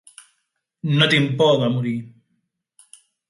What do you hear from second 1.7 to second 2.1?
morir.